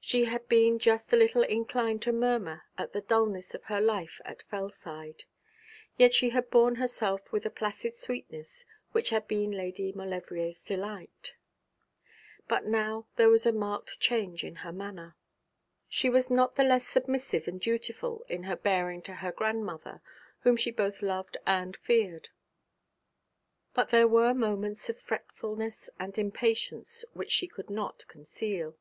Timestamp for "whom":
20.44-20.56